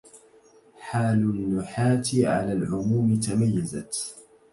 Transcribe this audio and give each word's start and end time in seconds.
حال 0.79 1.19
النحاة 1.21 2.03
على 2.13 2.53
العموم 2.53 3.19
تميزت 3.19 4.15